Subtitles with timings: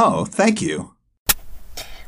[0.00, 0.94] Oh, thank you.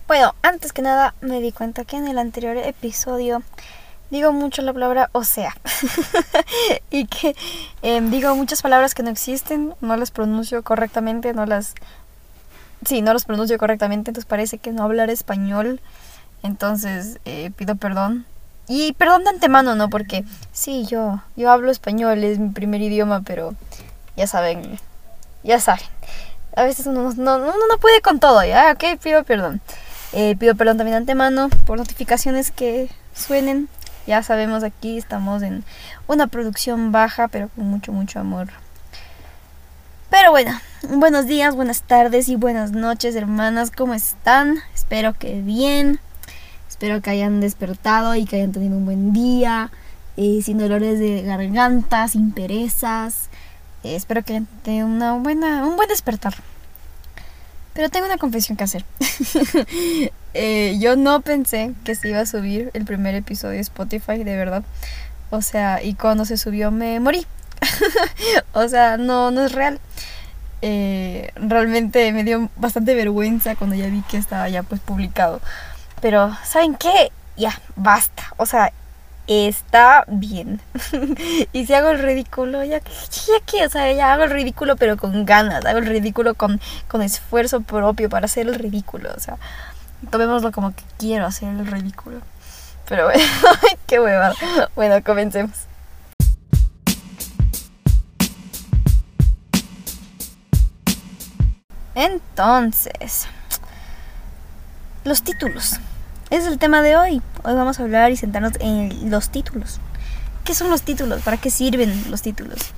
[0.06, 3.43] Bueno, antes que nada me di cuenta que en el anterior episodio
[4.11, 5.57] digo mucho la palabra o sea
[6.92, 7.34] y que
[7.83, 11.75] em, digo muchas palabras que no existen, no las pronuncio correctamente, no las...
[12.87, 15.80] Sí, no las pronuncio correctamente, entonces parece que no hablar español,
[16.45, 18.25] entonces eh, pido perdón.
[18.68, 19.91] Y perdón de antemano, ¿no?
[19.91, 23.57] Porque sí, yo, yo hablo español, es mi primer idioma, pero
[24.16, 24.79] ya saben,
[25.43, 25.86] ya saben.
[26.57, 28.73] A veces uno no, puede con todo, ¿ya?
[28.73, 29.61] Ok, pido perdón.
[30.13, 33.68] Eh, pido perdón también antemano por notificaciones que suenen.
[34.06, 35.64] Ya sabemos aquí estamos en
[36.09, 38.48] una producción baja, pero con mucho, mucho amor.
[40.10, 43.70] Pero bueno, buenos días, buenas tardes y buenas noches, hermanas.
[43.70, 44.59] ¿Cómo están?
[44.74, 46.01] Espero que bien.
[46.68, 49.70] Espero que hayan despertado y que hayan tenido un buen día.
[50.16, 53.29] Eh, sin dolores de garganta, sin perezas.
[53.82, 56.34] Espero que tenido una buena, un buen despertar.
[57.72, 58.84] Pero tengo una confesión que hacer.
[60.32, 64.37] Eh, yo no pensé que se iba a subir el primer episodio de Spotify, de
[64.37, 64.62] verdad.
[65.31, 67.27] O sea, y cuando se subió me morí.
[68.53, 69.81] o sea, no, no es real.
[70.62, 75.41] Eh, realmente me dio bastante vergüenza cuando ya vi que estaba ya pues publicado.
[76.00, 77.11] Pero, ¿saben qué?
[77.37, 78.22] Ya, basta.
[78.37, 78.72] O sea,
[79.31, 80.61] está bien.
[81.53, 84.75] y si hago el ridículo, ya que, ya que, o sea, ya hago el ridículo
[84.75, 89.20] pero con ganas, hago el ridículo con, con esfuerzo propio para hacer el ridículo, o
[89.20, 89.37] sea,
[90.11, 92.20] tomémoslo como que quiero hacer el ridículo.
[92.89, 93.22] Pero bueno,
[93.87, 94.34] qué hueva.
[94.75, 95.53] Bueno, comencemos.
[101.94, 103.28] Entonces,
[105.05, 105.78] los títulos
[106.31, 107.23] es el tema de hoy.
[107.42, 109.81] Hoy vamos a hablar y sentarnos en los títulos.
[110.45, 111.22] ¿Qué son los títulos?
[111.22, 112.72] ¿Para qué sirven los títulos?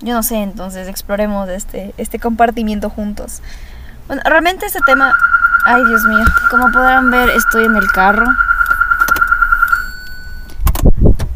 [0.00, 3.40] Yo no sé, entonces exploremos este, este compartimiento juntos.
[4.08, 5.14] Bueno, realmente este tema...
[5.64, 6.24] Ay, Dios mío.
[6.50, 8.26] Como podrán ver, estoy en el carro.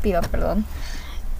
[0.02, 0.64] Pido perdón.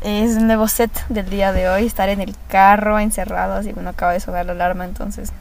[0.03, 1.87] Es un nuevo set del día de hoy.
[1.87, 5.33] Estar en el carro, encerrado, así bueno, acaba de sonar la alarma, entonces...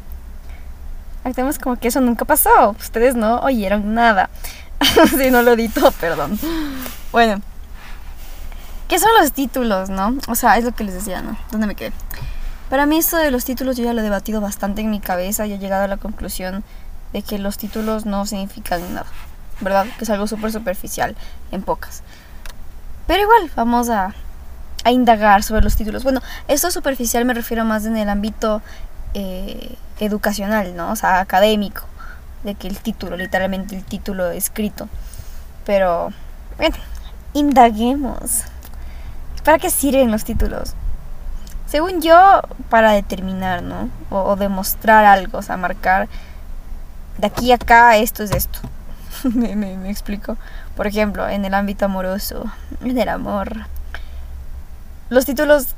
[1.23, 2.71] Actuemos como que eso nunca pasó.
[2.79, 4.31] Ustedes no oyeron nada.
[5.17, 6.39] si no lo edito, perdón.
[7.11, 7.41] Bueno.
[8.87, 10.17] ¿Qué son los títulos, no?
[10.27, 11.37] O sea, es lo que les decía, ¿no?
[11.51, 11.93] ¿Dónde me quedé?
[12.69, 15.45] Para mí esto de los títulos yo ya lo he debatido bastante en mi cabeza
[15.45, 16.63] y he llegado a la conclusión
[17.13, 19.07] de que los títulos no significan nada,
[19.61, 19.85] ¿verdad?
[19.97, 21.15] Que es algo súper superficial
[21.51, 22.03] en pocas.
[23.07, 24.13] Pero igual, vamos a,
[24.83, 26.03] a, indagar sobre los títulos.
[26.03, 28.61] Bueno, esto superficial me refiero más en el ámbito
[29.13, 30.91] eh, educacional, ¿no?
[30.91, 31.83] O sea, académico
[32.43, 34.87] de que el título, literalmente el título escrito.
[35.65, 36.11] Pero,
[36.57, 36.75] bueno,
[37.33, 38.43] indaguemos.
[39.43, 40.73] ¿Para qué sirven los títulos?
[41.67, 43.89] Según yo, para determinar, ¿no?
[44.09, 46.09] O, demostrar algo, o sea, marcar
[47.17, 48.59] de aquí a acá esto es esto.
[49.23, 50.37] me, me explico.
[50.75, 52.45] Por ejemplo, en el ámbito amoroso,
[52.81, 53.67] en el amor.
[55.09, 55.75] Los títulos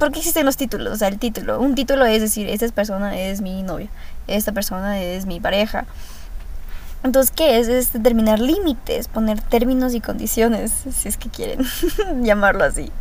[0.00, 0.94] ¿Por qué existen los títulos?
[0.94, 1.60] O sea, el título.
[1.60, 3.90] Un título es decir, esta persona es mi novia,
[4.26, 5.84] esta persona es mi pareja.
[7.02, 7.68] Entonces, ¿qué es?
[7.68, 11.64] Es determinar límites, poner términos y condiciones, si es que quieren
[12.22, 12.92] llamarlo así.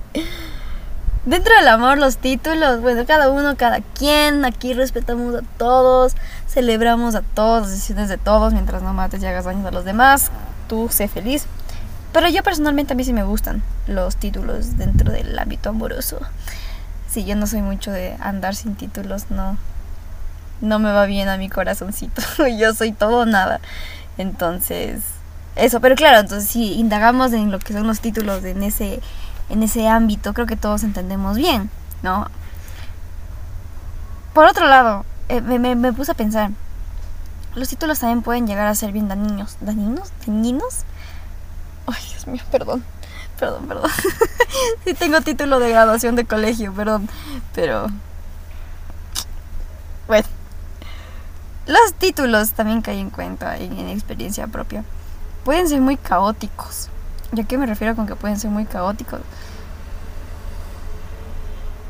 [1.25, 6.15] Dentro del amor, los títulos, bueno, cada uno, cada quien, aquí respetamos a todos,
[6.47, 9.83] celebramos a todos, las decisiones de todos, mientras no mates y hagas daños a los
[9.83, 10.31] demás,
[10.67, 11.45] tú sé feliz.
[12.13, 16.19] Pero yo personalmente a mí sí me gustan los títulos dentro del ámbito amoroso
[17.09, 19.57] sí, yo no soy mucho de andar sin títulos, no.
[20.61, 22.21] No me va bien a mi corazoncito.
[22.57, 23.59] yo soy todo nada.
[24.17, 25.01] Entonces,
[25.55, 29.01] eso, pero claro, entonces si indagamos en lo que son los títulos en ese
[29.49, 31.69] en ese ámbito, creo que todos entendemos bien,
[32.03, 32.27] ¿no?
[34.33, 36.51] Por otro lado, eh, me, me, me, puse a pensar,
[37.55, 39.57] los títulos también pueden llegar a ser bien dañinos.
[39.59, 40.11] ¿Dañinos?
[40.25, 40.83] ¿Dañinos?
[41.87, 42.83] Ay, Dios mío, perdón.
[43.39, 43.89] Perdón, perdón.
[44.85, 47.09] sí tengo título de graduación de colegio, perdón.
[47.55, 47.87] Pero...
[50.07, 50.27] Bueno.
[51.69, 54.83] Los títulos también caen en cuenta en, en experiencia propia.
[55.43, 56.89] Pueden ser muy caóticos.
[57.31, 59.21] ¿Ya qué me refiero con que pueden ser muy caóticos?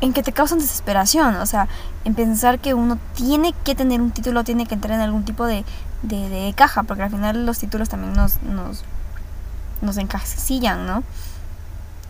[0.02, 1.68] en que te causan desesperación, o sea,
[2.06, 5.46] en pensar que uno tiene que tener un título, tiene que entrar en algún tipo
[5.46, 5.66] de,
[6.04, 8.86] de, de caja, porque al final los títulos también nos, nos,
[9.82, 11.04] nos encasillan, ¿no?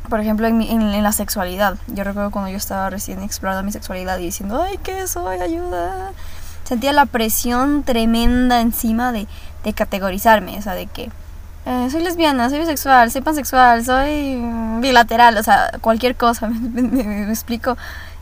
[0.10, 1.78] por ejemplo, en, la sexualidad.
[1.88, 5.40] Yo recuerdo cuando yo estaba recién explorando mi sexualidad y diciendo, ay, ¿qué soy?
[5.40, 6.12] Ayuda.
[6.70, 9.26] Sentía la presión tremenda encima de,
[9.64, 11.10] de categorizarme, o sea, de que
[11.66, 14.40] eh, soy lesbiana, soy bisexual, soy pansexual, soy
[14.80, 17.76] bilateral, o sea, cualquier cosa, me, explico.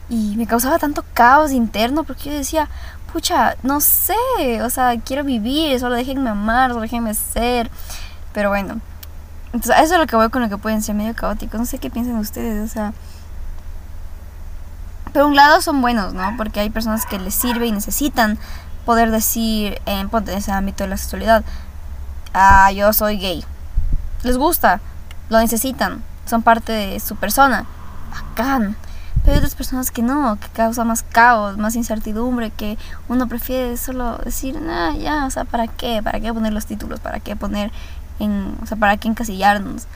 [0.09, 2.69] Y me causaba tanto caos interno porque yo decía,
[3.11, 4.15] pucha, no sé,
[4.63, 7.69] o sea, quiero vivir, solo déjenme amar, solo déjenme ser.
[8.31, 8.79] Pero bueno,
[9.51, 11.59] entonces eso es lo que voy con lo que pueden ser medio caóticos.
[11.59, 12.93] No sé qué piensan ustedes, o sea.
[15.13, 16.35] Por un lado son buenos, ¿no?
[16.37, 18.37] Porque hay personas que les sirve y necesitan
[18.85, 21.43] poder decir en, ese ámbito de la sexualidad,
[22.33, 23.43] ah, yo soy gay.
[24.23, 24.79] Les gusta,
[25.29, 27.65] lo necesitan, son parte de su persona.
[28.11, 28.77] Bacán.
[29.21, 32.77] Pero hay otras personas que no, que causa más caos, más incertidumbre, que
[33.09, 36.01] uno prefiere solo decir, nah, ya, o sea, ¿para qué?
[36.01, 37.01] ¿Para qué poner los títulos?
[37.01, 37.71] ¿Para qué poner
[38.19, 39.87] en, o sea, ¿para qué encasillarnos?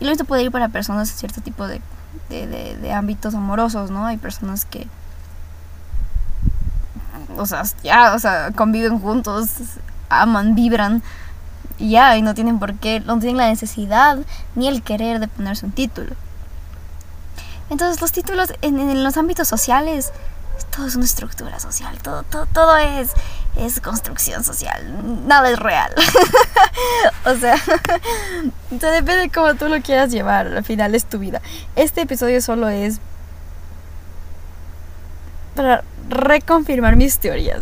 [0.00, 1.80] Y lo mismo puede ir para personas de cierto tipo de,
[2.28, 4.06] de, de, ámbitos amorosos, ¿no?
[4.06, 4.86] Hay personas que,
[7.36, 9.48] o sea, ya, o sea, conviven juntos,
[10.08, 11.02] aman, vibran,
[11.78, 14.18] y ya, y no tienen por qué, no tienen la necesidad
[14.54, 16.14] ni el querer de ponerse un título.
[17.70, 20.12] Entonces los títulos en, los ámbitos sociales,
[20.76, 23.12] todo es una estructura social, todo, todo, todo es,
[23.56, 25.92] es construcción social, nada es real.
[27.24, 27.56] o sea,
[28.70, 31.40] depende de cómo tú lo quieras llevar, al final es tu vida.
[31.76, 32.98] Este episodio solo es
[35.54, 37.60] para reconfirmar mis teorías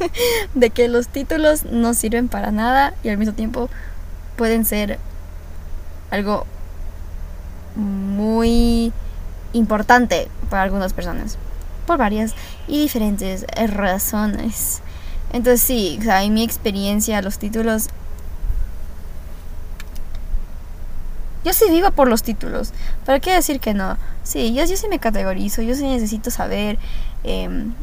[0.54, 3.68] de que los títulos no sirven para nada y al mismo tiempo
[4.36, 4.98] pueden ser
[6.10, 6.46] algo
[7.76, 8.92] muy
[9.52, 11.38] importante para algunas personas
[11.86, 12.34] por varias
[12.66, 14.80] y diferentes razones.
[15.34, 17.88] Entonces sí, o sea, en mi experiencia los títulos...
[21.44, 22.72] Yo sí vivo por los títulos.
[23.04, 23.98] ¿Para qué decir que no?
[24.22, 26.78] Sí, yo, sí me categorizo, yo sí necesito saber,
[27.24, 27.74] em,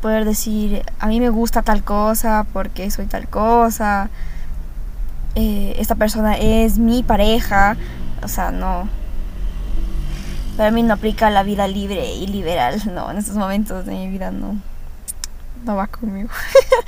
[0.00, 4.08] poder decir, a mí me gusta tal cosa porque soy tal cosa.
[5.34, 7.76] Eh, esta persona es mi pareja.
[8.22, 8.88] O sea, no,
[10.56, 14.08] para mí no aplica la vida libre y liberal, no, en estos momentos de mi
[14.08, 14.60] vida no,
[15.64, 16.28] no va conmigo.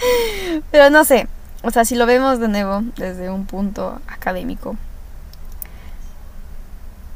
[0.71, 1.29] Pero no sé,
[1.63, 4.77] o sea, si lo vemos de nuevo desde un punto académico,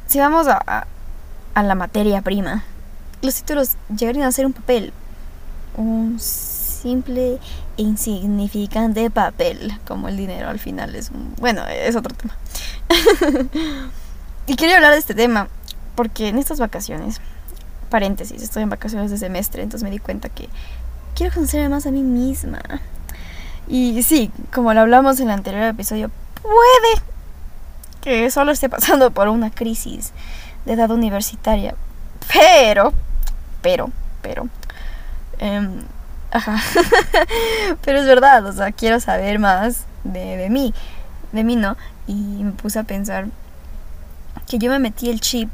[0.07, 0.87] si vamos a,
[1.55, 2.65] a, la materia prima,
[3.23, 4.93] los títulos llegarían a ser un papel,
[5.77, 7.41] un simple
[7.77, 12.37] e insignificante papel, como el dinero al final es un, bueno, es otro tema.
[14.47, 15.49] y quería hablar de este tema
[15.97, 17.21] porque en estas vacaciones,
[17.91, 20.49] paréntesis, estoy en vacaciones de semestre, entonces me di cuenta que
[21.17, 22.61] quiero conocerme más a mí misma.
[23.67, 26.11] Y sí, como lo hablamos en el anterior episodio,
[26.43, 27.03] puede
[28.03, 30.13] que solo esté pasando por una crisis
[30.65, 31.75] de edad universitaria.
[32.33, 32.93] Pero,
[33.63, 33.91] pero,
[34.23, 34.49] pero,
[35.39, 35.69] eh,
[36.31, 36.63] ajá,
[37.85, 40.75] pero es verdad, o sea, quiero saber más de mí,
[41.33, 41.77] de mí, ¿no?
[42.07, 43.27] Y me puse a pensar
[44.49, 45.51] que yo me metí el chip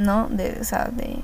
[0.00, 0.28] ¿no?
[0.30, 1.22] De, o sea, de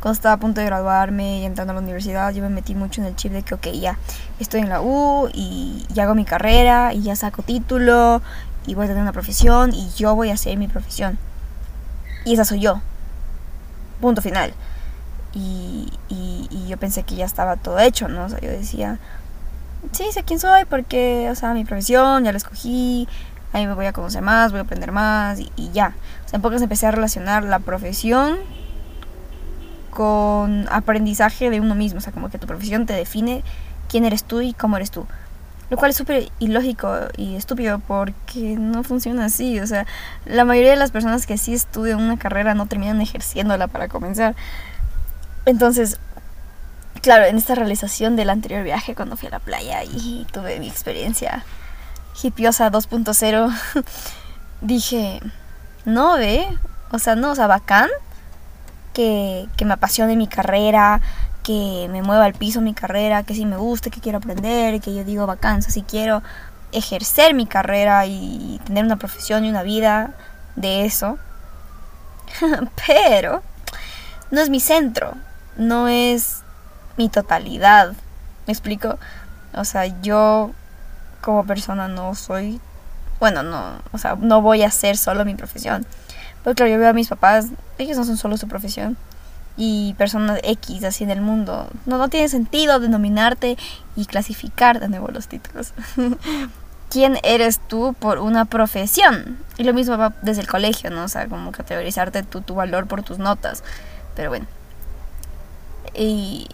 [0.00, 3.00] cuando estaba a punto de graduarme y entrando a la universidad, yo me metí mucho
[3.00, 3.98] en el chip de que, ok, ya,
[4.38, 8.22] estoy en la U y, ya hago mi carrera y ya saco título
[8.66, 11.18] y voy a tener una profesión y yo voy a hacer mi profesión.
[12.24, 12.80] Y esa soy yo.
[14.00, 14.52] Punto final.
[15.32, 18.24] Y, y, y yo pensé que ya estaba todo hecho, ¿no?
[18.24, 18.98] O sea, yo decía,
[19.92, 23.08] sí, sé quién soy porque, o sea, mi profesión ya la escogí,
[23.52, 25.94] ahí me voy a conocer más, voy a aprender más y, ya.
[26.24, 28.38] O sea, en pocas empecé a relacionar la profesión
[29.96, 31.98] con aprendizaje de uno mismo.
[31.98, 33.42] O sea, como que tu profesión te define
[33.88, 35.06] quién eres tú y cómo eres tú.
[35.70, 39.58] Lo cual es súper ilógico y estúpido porque no funciona así.
[39.58, 39.86] O sea,
[40.26, 44.36] la mayoría de las personas que sí estudian una carrera no terminan ejerciéndola para comenzar.
[45.46, 45.98] Entonces,
[47.00, 50.68] claro, en esta realización del anterior viaje cuando fui a la playa y tuve mi
[50.68, 51.42] experiencia
[52.22, 53.84] hipiosa 2.0,
[54.60, 55.20] dije,
[55.86, 56.46] no, ve,
[56.90, 57.88] o sea, no, o sea, bacán
[58.96, 61.02] que, me apasione mi carrera,
[61.42, 64.94] que me mueva al piso mi carrera, que sí me guste, que quiero aprender, que
[64.94, 66.22] yo digo sea, si quiero
[66.72, 70.14] ejercer mi carrera y tener una profesión y una vida
[70.56, 71.18] de eso.
[72.86, 73.42] Pero
[74.30, 75.12] no es mi centro,
[75.58, 76.42] no es
[76.96, 77.92] mi totalidad.
[78.46, 78.98] ¿Me explico?
[79.52, 80.52] O sea, yo
[81.20, 82.60] como persona no soy,
[83.20, 85.86] bueno, no, o sea, no voy a hacer solo mi profesión.
[86.54, 87.48] Claro, yo veo a mis papás,
[87.78, 88.96] ellos no son solo su profesión.
[89.56, 91.68] Y personas X así en el mundo.
[91.86, 93.56] No, no tiene sentido denominarte
[93.96, 95.72] y clasificar de nuevo los títulos.
[96.90, 99.38] ¿Quién eres tú por una profesión?
[99.58, 101.04] Y lo mismo va desde el colegio, ¿no?
[101.04, 103.64] O sea, como categorizarte tu, valor por tus notas.
[104.14, 104.46] Pero bueno.
[105.94, 106.46] Y,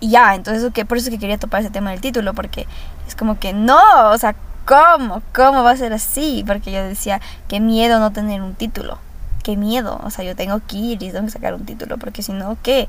[0.00, 2.66] y ya, entonces que por eso que quería topar ese tema del título, porque
[3.06, 4.34] es como que no, o sea,
[4.66, 5.22] ¿cómo?
[5.32, 6.44] ¿Cómo va a ser así?
[6.46, 8.98] Porque yo decía, qué miedo no tener un título,
[9.44, 12.22] qué miedo, o sea, yo tengo que ir y tengo que sacar un título, porque
[12.22, 12.88] si no, ¿qué?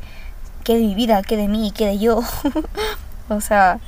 [0.64, 1.22] ¿Qué de mi vida?
[1.22, 1.72] ¿Qué de mí?
[1.76, 2.24] ¿Qué de yo?
[3.28, 3.80] O sea,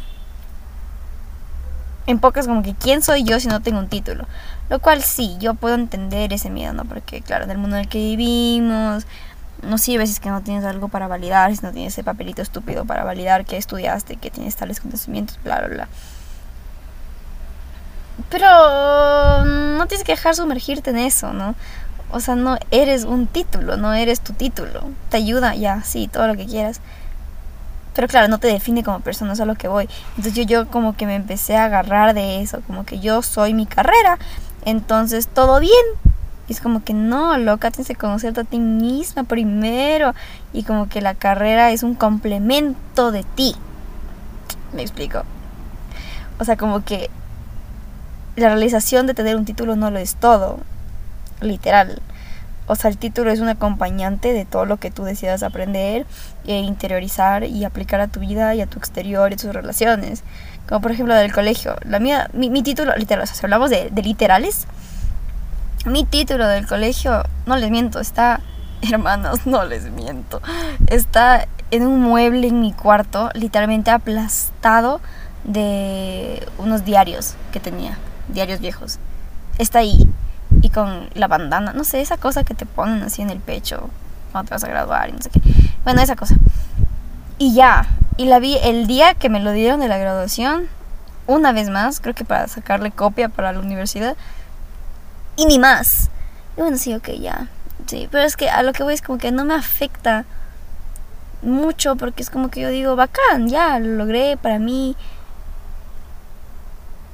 [2.08, 4.26] en pocas como que quién soy yo si no tengo un título.
[4.70, 6.86] Lo cual sí, yo puedo entender ese miedo, ¿no?
[6.86, 9.06] Porque claro, en el mundo en el que vivimos,
[9.62, 12.42] no sirve si es que no tienes algo para validar, si no tienes ese papelito
[12.42, 15.88] estúpido para validar que estudiaste, que tienes tales conocimientos, bla, bla, bla.
[18.30, 21.54] Pero no tienes que dejar sumergirte en eso, ¿no?
[22.12, 24.90] O sea, no eres un título, no eres tu título.
[25.10, 26.80] Te ayuda, ya, sí, todo lo que quieras.
[27.94, 29.90] Pero claro, no te define como persona, eso es a lo que voy.
[30.12, 33.54] Entonces yo, yo como que me empecé a agarrar de eso, como que yo soy
[33.54, 34.20] mi carrera,
[34.66, 35.74] entonces todo bien.
[36.48, 40.14] Y es como que no, loca, tienes que conocerte a ti misma primero.
[40.54, 43.56] Y como que la carrera es un complemento de ti.
[44.74, 45.24] Me explico.
[46.40, 47.10] O sea, como que
[48.36, 50.60] la realización de tener un título no lo es todo,
[51.42, 52.02] literal.
[52.68, 56.06] O sea, el título es un acompañante de todo lo que tú decidas aprender
[56.46, 60.24] e interiorizar y aplicar a tu vida y a tu exterior y tus relaciones.
[60.68, 61.78] Como por ejemplo del colegio.
[61.86, 64.68] La mía, mi, título, literal, o sea, si hablamos de, de literales,
[65.86, 68.42] mi título del colegio, no les miento, está,
[68.82, 70.42] hermanos, no les miento,
[70.88, 75.00] está en un mueble en mi cuarto, literalmente aplastado
[75.44, 79.00] de unos diarios que tenía diarios viejos.
[79.58, 80.08] Está ahí.
[80.62, 83.90] Y con la bandana, no sé, esa cosa que te ponen así en el pecho
[84.32, 85.42] cuando te vas a graduar y no sé qué.
[85.84, 86.36] Bueno, esa cosa.
[87.38, 87.88] Y ya.
[88.18, 90.68] Y la vi el día que me lo dieron de la graduación.
[91.28, 94.16] Una vez más, creo que para sacarle copia para la universidad.
[95.36, 96.10] Y ni más.
[96.56, 97.48] Y bueno, sí, ok, ya.
[97.86, 100.26] Sí, pero es que a lo que voy es como que no me afecta
[101.42, 104.96] mucho porque es como que yo digo, bacán, ya, lo logré para mí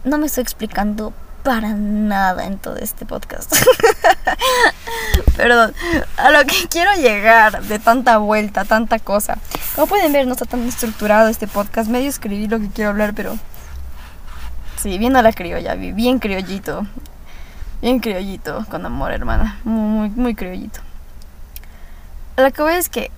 [0.04, 3.54] no me estoy explicando para nada en todo este podcast.
[5.38, 5.74] Perdón,
[6.18, 9.38] a lo que quiero llegar de tanta vuelta, tanta cosa.
[9.76, 11.90] Como pueden ver, no está tan estructurado este podcast.
[11.90, 13.38] Medio escribí lo que quiero hablar, pero.
[14.82, 16.88] Sí, bien a la criolla, bien criollito.
[17.82, 19.60] Bien criollito, con amor, hermana.
[19.66, 20.80] Muy, muy, muy criollito.
[22.38, 23.12] Lo que voy es que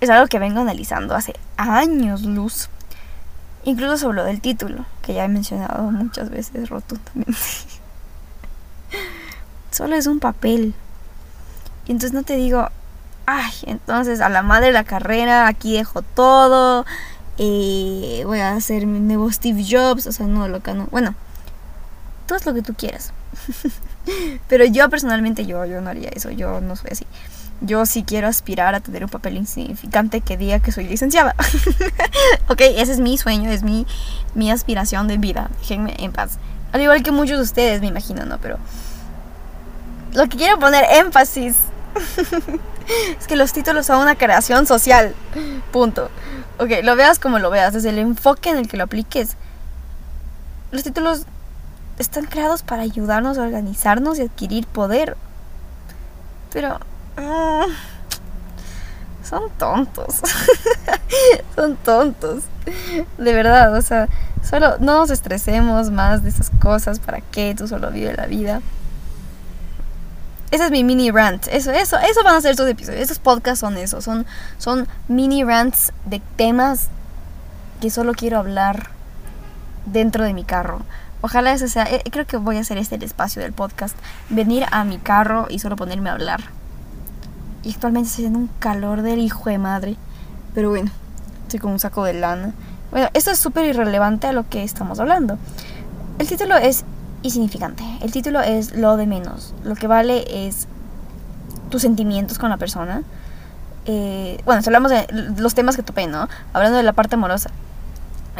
[0.00, 2.68] es algo que vengo analizando hace años, luz.
[3.64, 7.34] Incluso sobre lo del título, que ya he mencionado muchas veces rotundamente.
[9.70, 10.74] Solo es un papel.
[11.86, 12.68] Y entonces no te digo,
[13.26, 16.86] ay, entonces a la madre la carrera, aquí dejo todo,
[17.38, 20.86] eh, voy a hacer mi nuevo Steve Jobs, o sea, no, loca, no.
[20.86, 21.14] Bueno,
[22.26, 23.12] todo es lo que tú quieras.
[24.48, 27.06] Pero yo personalmente, yo, yo no haría eso, yo no soy así
[27.60, 31.34] yo sí quiero aspirar a tener un papel insignificante que diga que soy licenciada.
[32.48, 33.86] ok, ese es mi sueño, es mi,
[34.34, 35.50] mi aspiración de vida.
[35.60, 36.38] Déjenme en paz.
[36.72, 38.38] Al igual que muchos de ustedes, me imagino, ¿no?
[38.38, 38.58] Pero
[40.14, 41.56] lo que quiero poner énfasis
[43.18, 45.14] es que los títulos son una creación social.
[45.72, 46.10] Punto.
[46.58, 49.36] Ok, lo veas como lo veas, desde el enfoque en el que lo apliques.
[50.70, 51.26] Los títulos
[51.98, 55.16] están creados para ayudarnos a organizarnos y adquirir poder.
[56.52, 56.78] Pero
[57.20, 57.70] Mm.
[59.22, 60.20] son tontos.
[61.54, 62.44] son tontos.
[63.18, 64.08] De verdad, o sea,
[64.42, 66.98] solo no nos estresemos más de esas cosas.
[66.98, 67.54] ¿Para qué?
[67.56, 68.62] Tú solo vive la vida.
[70.50, 71.46] Ese es mi mini rant.
[71.48, 73.02] Eso, eso, eso van a ser estos episodios.
[73.02, 74.00] Estos podcasts son eso.
[74.00, 74.26] Son,
[74.58, 76.88] son mini rants de temas
[77.80, 78.90] que solo quiero hablar
[79.84, 80.80] dentro de mi carro.
[81.20, 81.84] Ojalá ese sea.
[81.84, 83.96] Eh, creo que voy a hacer este el espacio del podcast.
[84.30, 86.59] Venir a mi carro y solo ponerme a hablar
[87.62, 89.96] y actualmente estoy haciendo un calor del hijo de madre.
[90.54, 90.90] Pero bueno,
[91.42, 92.52] estoy con un saco de lana.
[92.90, 95.38] Bueno, esto es súper irrelevante a lo que estamos hablando.
[96.18, 96.84] El título es
[97.22, 97.84] insignificante.
[98.02, 99.54] El título es lo de menos.
[99.64, 100.66] Lo que vale es
[101.70, 103.02] tus sentimientos con la persona.
[103.86, 105.06] Eh, bueno, si hablamos de
[105.38, 106.28] los temas que topé, ¿no?
[106.52, 107.50] Hablando de la parte amorosa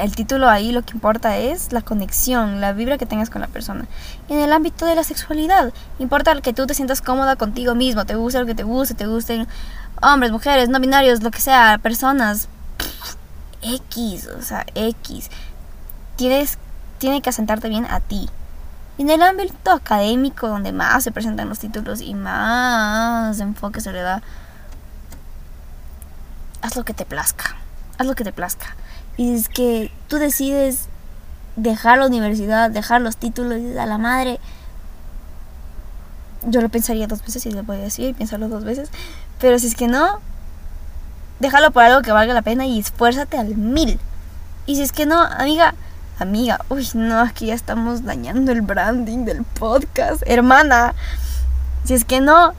[0.02, 3.46] el título ahí lo que importa es la conexión, la vibra que tengas con la
[3.46, 3.86] persona.
[4.28, 8.14] en el ámbito de la sexualidad, importa que tú te sientas cómoda contigo mismo, te
[8.14, 9.46] guste lo que te guste, te gusten
[10.02, 12.48] hombres, mujeres, no binarios, lo que sea, personas.
[13.62, 15.30] X, o sea, X.
[16.16, 16.58] Tienes,
[16.98, 18.28] tiene que asentarte bien a ti.
[18.98, 24.00] En el ámbito académico, donde más se presentan los títulos y más enfoque se le
[24.00, 24.22] da,
[26.62, 27.56] haz lo que te plazca.
[27.98, 28.74] Haz lo que te plazca
[29.20, 30.88] y es que tú decides
[31.54, 34.40] dejar la universidad, dejar los títulos a la madre,
[36.46, 38.88] yo lo pensaría dos veces y le voy a decir, piénsalo dos veces,
[39.38, 40.20] pero si es que no,
[41.38, 44.00] déjalo por algo que valga la pena y esfuérzate al mil.
[44.64, 45.74] Y si es que no, amiga,
[46.18, 50.94] amiga, uy, no, aquí ya estamos dañando el branding del podcast, hermana.
[51.84, 52.54] Si es que no,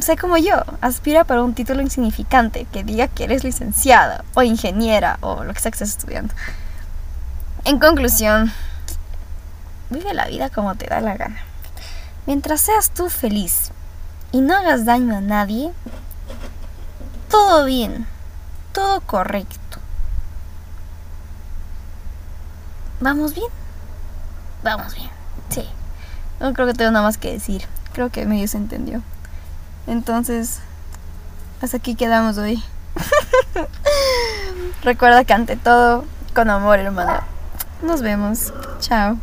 [0.00, 5.18] sé como yo, aspira para un título insignificante que diga que eres licenciada o ingeniera
[5.20, 6.34] o lo que sea que estés estudiando.
[7.64, 8.52] En conclusión,
[9.90, 11.42] vive la vida como te da la gana.
[12.26, 13.72] Mientras seas tú feliz
[14.32, 15.72] y no hagas daño a nadie,
[17.28, 18.06] todo bien,
[18.72, 19.78] todo correcto.
[23.00, 23.50] ¿Vamos bien?
[24.62, 25.10] Vamos bien,
[25.48, 25.68] sí.
[26.38, 27.66] No creo que tengo nada más que decir.
[27.92, 29.02] Creo que medio se entendió.
[29.90, 30.60] Entonces,
[31.60, 32.62] hasta aquí quedamos hoy.
[34.84, 37.24] Recuerda que ante todo, con amor, hermana.
[37.82, 38.52] Nos vemos.
[38.78, 39.18] Chao.